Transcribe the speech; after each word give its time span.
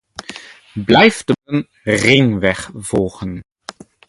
Blijf 0.73 1.23
de 1.23 1.35
borden 1.43 1.69
"Ringweg" 1.83 2.71
volgen. 2.73 3.41